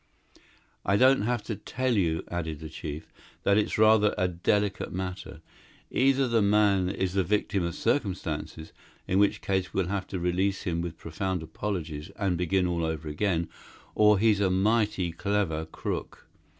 "I 0.83 0.97
don't 0.97 1.21
have 1.21 1.43
to 1.43 1.55
tell 1.55 1.95
you," 1.95 2.23
added 2.27 2.59
the 2.59 2.69
chief, 2.69 3.13
"that 3.43 3.59
it's 3.59 3.77
rather 3.77 4.15
a 4.17 4.27
delicate 4.27 4.91
matter. 4.91 5.41
Either 5.91 6.27
the 6.27 6.41
man 6.41 6.89
is 6.89 7.13
the 7.13 7.23
victim 7.23 7.63
of 7.63 7.75
circumstances 7.75 8.73
in 9.07 9.19
which 9.19 9.41
case 9.41 9.75
we'll 9.75 9.89
have 9.89 10.07
to 10.07 10.17
release 10.19 10.63
him 10.63 10.81
with 10.81 10.97
profound 10.97 11.43
apologies 11.43 12.09
and 12.15 12.35
begin 12.35 12.65
all 12.65 12.83
over 12.83 13.07
again 13.07 13.47
or 13.93 14.17
he's 14.17 14.39
a 14.39 14.49
mighty 14.49 15.11
clever 15.11 15.65
crook. 15.67 16.25